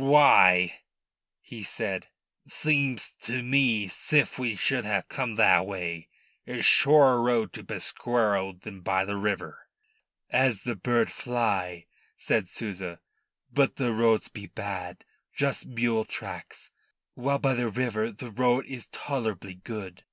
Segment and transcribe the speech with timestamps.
[0.00, 0.80] "Why,"
[1.42, 2.06] he said,
[2.48, 6.08] "seems to me 'sif we should ha' come that way.
[6.48, 9.68] I's shorrer road to Pesqueira than by the river."
[10.30, 11.84] "As the bird fly,"
[12.16, 13.00] said Souza.
[13.52, 15.04] "But the roads be bad
[15.36, 16.70] just mule tracks,
[17.12, 20.04] while by the river the road is tolerable good."